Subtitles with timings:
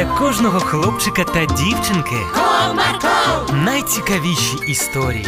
[0.00, 5.26] для кожного хлопчика та дівчинки Comarco, найцікавіші історії.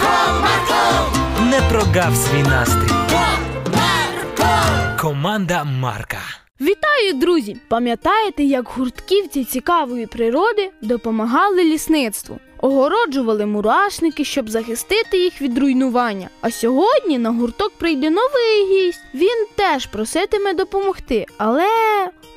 [0.00, 2.94] Comarco, Не прогав свій настрій.
[3.10, 5.00] Comarco.
[5.00, 6.18] Команда Марка.
[6.60, 7.56] Вітаю, друзі!
[7.68, 12.38] Пам'ятаєте, як гуртківці цікавої природи допомагали лісництву?
[12.60, 16.28] Огороджували мурашники, щоб захистити їх від руйнування.
[16.40, 19.00] А сьогодні на гурток прийде новий гість.
[19.14, 19.33] Він
[19.74, 21.68] теж проситиме допомогти, але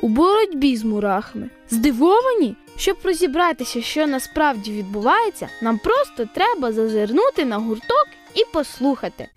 [0.02, 1.50] у боротьбі з мурахами.
[1.70, 2.56] Здивовані?
[2.78, 9.30] Щоб розібратися, що насправді відбувається, нам просто треба зазирнути на гурток і послухати.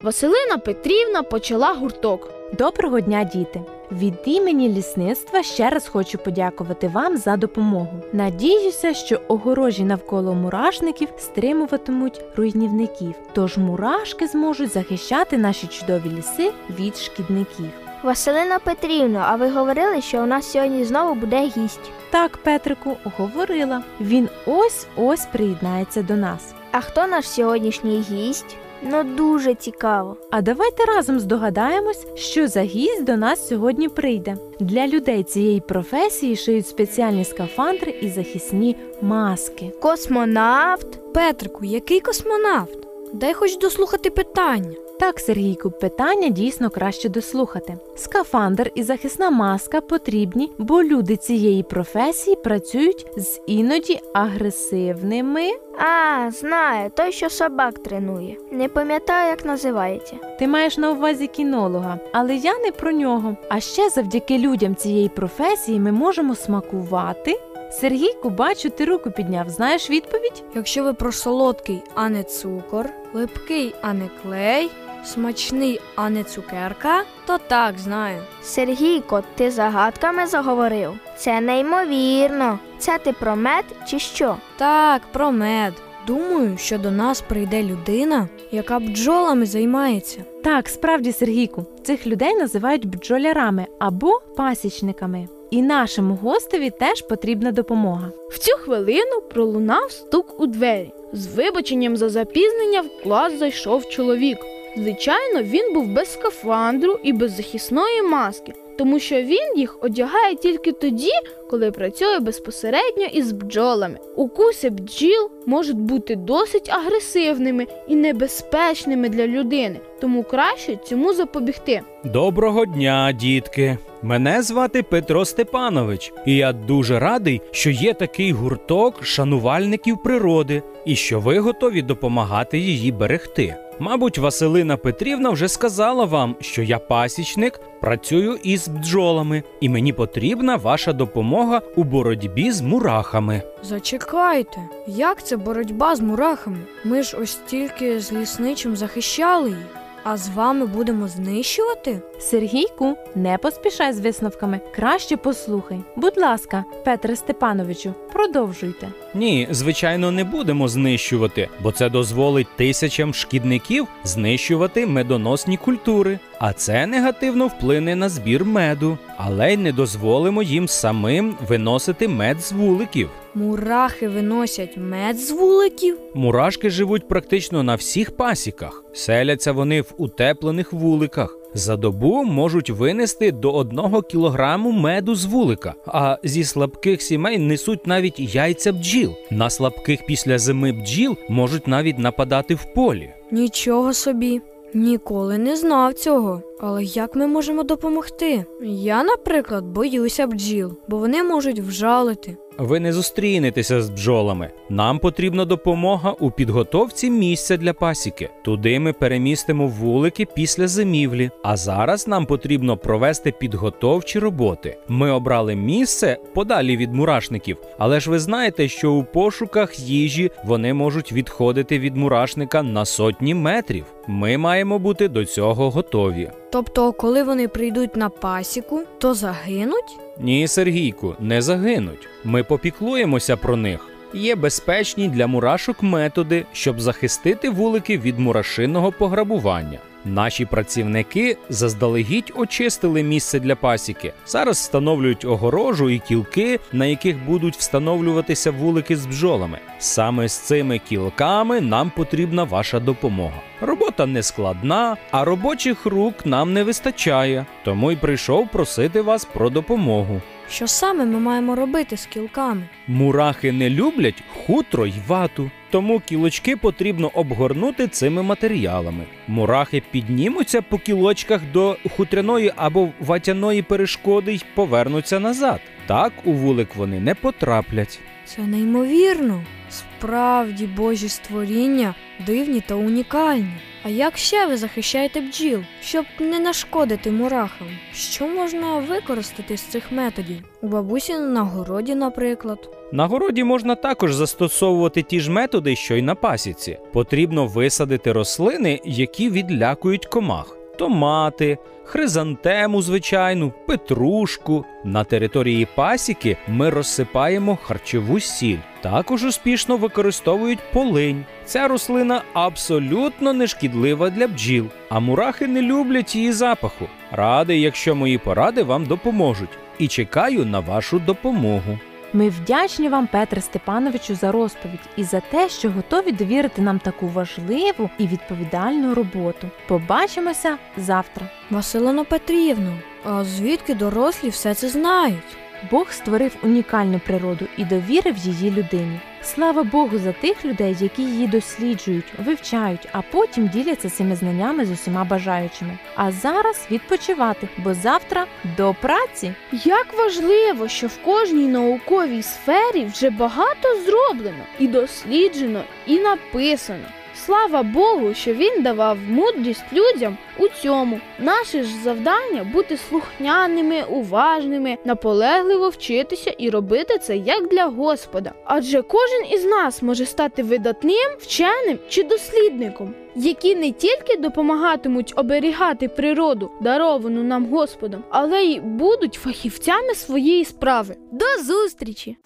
[0.00, 2.41] Василина Петрівна почала гурток.
[2.58, 3.60] Доброго дня, діти!
[3.92, 8.02] Від імені лісництва ще раз хочу подякувати вам за допомогу.
[8.12, 16.96] Надіюся, що огорожі навколо мурашників стримуватимуть руйнівників, тож мурашки зможуть захищати наші чудові ліси від
[16.96, 17.70] шкідників.
[18.02, 21.90] Василина Петрівна, а ви говорили, що у нас сьогодні знову буде гість.
[22.10, 23.82] Так, Петрику, говорила.
[24.00, 26.54] Він ось ось приєднається до нас.
[26.72, 28.56] А хто наш сьогоднішній гість?
[28.84, 30.16] Ну дуже цікаво.
[30.30, 34.36] А давайте разом здогадаємось, що за гість до нас сьогодні прийде.
[34.60, 39.72] Для людей цієї професії шиють спеціальні скафандри і захисні маски.
[39.80, 41.12] Космонавт.
[41.12, 42.78] Петрику, який космонавт?
[43.12, 44.74] Дай хоч дослухати питання.
[45.02, 47.76] Так, Сергійку, питання дійсно краще дослухати.
[47.96, 55.50] Скафандр і захисна маска потрібні, бо люди цієї професії працюють з іноді агресивними.
[55.78, 58.36] А, знаю, той, що собак тренує.
[58.50, 60.16] Не пам'ятаю, як називається.
[60.38, 63.36] Ти маєш на увазі кінолога, але я не про нього.
[63.48, 67.40] А ще завдяки людям цієї професії ми можемо смакувати.
[67.72, 69.48] Сергійку, бачу, ти руку підняв.
[69.48, 70.44] Знаєш відповідь?
[70.54, 74.70] Якщо ви про солодкий, а не цукор, липкий, а не клей,
[75.04, 78.22] смачний, а не цукерка, то так знаю.
[78.42, 80.92] Сергійко, ти загадками заговорив.
[81.16, 82.58] Це неймовірно.
[82.78, 84.36] Це ти про мед чи що?
[84.56, 85.72] Так, про мед.
[86.06, 90.24] Думаю, що до нас прийде людина, яка бджолами займається.
[90.44, 95.28] Так, справді, Сергійку, цих людей називають бджолярами або пасічниками.
[95.50, 98.10] І нашому гостеві теж потрібна допомога.
[98.30, 100.92] В цю хвилину пролунав стук у двері.
[101.12, 104.38] З вибаченням за запізнення в клас зайшов чоловік.
[104.76, 110.72] Звичайно, він був без скафандру і без захисної маски, тому що він їх одягає тільки
[110.72, 111.10] тоді,
[111.50, 113.98] коли працює безпосередньо із бджолами.
[114.16, 121.80] Укуси бджіл можуть бути досить агресивними і небезпечними для людини, тому краще цьому запобігти.
[122.04, 123.78] Доброго дня, дітки!
[124.02, 130.96] Мене звати Петро Степанович, і я дуже радий, що є такий гурток шанувальників природи і
[130.96, 133.56] що ви готові допомагати її берегти.
[133.78, 140.56] Мабуть, Василина Петрівна вже сказала вам, що я пасічник, працюю із бджолами, і мені потрібна
[140.56, 143.42] ваша допомога у боротьбі з мурахами.
[143.62, 144.56] Зачекайте,
[144.86, 146.58] як це боротьба з мурахами?
[146.84, 149.66] Ми ж ось тільки з лісничим захищали їх,
[150.04, 152.02] а з вами будемо знищувати?
[152.18, 154.60] Сергійку, не поспішай з висновками.
[154.74, 155.78] Краще послухай.
[155.96, 158.88] Будь ласка, Петре Степановичу, продовжуйте.
[159.14, 166.86] Ні, звичайно, не будемо знищувати, бо це дозволить тисячам шкідників знищувати медоносні культури, а це
[166.86, 173.10] негативно вплине на збір меду, але й не дозволимо їм самим виносити мед з вуликів.
[173.34, 175.98] Мурахи виносять мед з вуликів?
[176.14, 178.84] Мурашки живуть практично на всіх пасіках.
[178.92, 181.38] Селяться вони в утеплених вуликах.
[181.54, 187.86] За добу можуть винести до одного кілограму меду з вулика, а зі слабких сімей несуть
[187.86, 189.14] навіть яйця бджіл.
[189.30, 193.10] На слабких після зими бджіл можуть навіть нападати в полі.
[193.30, 194.40] Нічого собі.
[194.74, 196.42] Ніколи не знав цього.
[196.64, 198.44] Але як ми можемо допомогти?
[198.62, 202.36] Я, наприклад, боюся бджіл, бо вони можуть вжалити.
[202.58, 204.50] Ви не зустрінетеся з бджолами.
[204.70, 208.30] Нам потрібна допомога у підготовці місця для пасіки.
[208.44, 211.30] Туди ми перемістимо вулики після зимівлі.
[211.42, 214.76] А зараз нам потрібно провести підготовчі роботи.
[214.88, 220.74] Ми обрали місце подалі від мурашників, але ж ви знаєте, що у пошуках їжі вони
[220.74, 223.84] можуть відходити від мурашника на сотні метрів.
[224.06, 226.30] Ми маємо бути до цього готові.
[226.52, 229.98] Тобто, коли вони прийдуть на пасіку, то загинуть?
[230.18, 232.08] Ні, Сергійку, не загинуть.
[232.24, 233.88] Ми попіклуємося про них.
[234.14, 239.78] Є безпечні для мурашок методи, щоб захистити вулики від мурашиного пограбування.
[240.04, 244.12] Наші працівники заздалегідь очистили місце для пасіки.
[244.26, 249.58] Зараз встановлюють огорожу і кілки, на яких будуть встановлюватися вулики з бджолами.
[249.78, 253.40] Саме з цими кілками нам потрібна ваша допомога.
[253.60, 257.46] Робота не складна, а робочих рук нам не вистачає.
[257.64, 260.20] Тому й прийшов просити вас про допомогу.
[260.52, 262.62] Що саме ми маємо робити з кілками?
[262.86, 269.04] Мурахи не люблять хутро й вату, тому кілочки потрібно обгорнути цими матеріалами.
[269.28, 275.60] Мурахи піднімуться по кілочках до хутряної або ватяної перешкоди й повернуться назад.
[275.86, 278.00] Так у вулик вони не потраплять.
[278.24, 279.42] Це неймовірно.
[279.70, 281.94] Справді божі створіння
[282.26, 283.54] дивні та унікальні.
[283.84, 287.68] А як ще ви захищаєте бджіл, щоб не нашкодити мурахам?
[287.94, 290.44] Що можна використати з цих методів?
[290.62, 292.76] У бабусі на городі, наприклад.
[292.92, 296.78] На городі можна також застосовувати ті ж методи, що й на пасіці.
[296.92, 300.56] Потрібно висадити рослини, які відлякують комах.
[300.78, 304.64] Томати, хризантему, звичайну, петрушку.
[304.84, 308.58] На території пасіки ми розсипаємо харчову сіль.
[308.82, 311.24] Також успішно використовують полинь.
[311.44, 316.86] Ця рослина абсолютно не шкідлива для бджіл, а мурахи не люблять її запаху.
[317.10, 321.78] Радий, якщо мої поради вам допоможуть, і чекаю на вашу допомогу.
[322.12, 327.08] Ми вдячні вам, Петре Степановичу, за розповідь і за те, що готові довірити нам таку
[327.08, 329.48] важливу і відповідальну роботу.
[329.68, 331.26] Побачимося завтра.
[331.50, 335.36] Василино Петрівно, а звідки дорослі все це знають?
[335.70, 339.00] Бог створив унікальну природу і довірив її людині.
[339.22, 344.70] Слава Богу за тих людей, які її досліджують, вивчають, а потім діляться цими знаннями з
[344.70, 345.78] усіма бажаючими.
[345.94, 348.26] А зараз відпочивати, бо завтра
[348.56, 349.34] до праці.
[349.52, 356.84] Як важливо, що в кожній науковій сфері вже багато зроблено і досліджено, і написано.
[357.14, 361.00] Слава Богу, що він давав мудрість людям у цьому.
[361.18, 368.32] Наше ж завдання бути слухняними, уважними, наполегливо вчитися і робити це як для Господа.
[368.44, 375.88] Адже кожен із нас може стати видатним, вченим чи дослідником, які не тільки допомагатимуть оберігати
[375.88, 380.96] природу, даровану нам Господом, але й будуть фахівцями своєї справи.
[381.12, 382.16] До зустрічі!